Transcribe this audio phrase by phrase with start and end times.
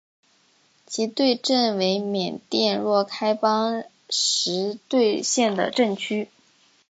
[0.89, 6.27] 实兑镇为缅甸若开邦实兑县的镇区。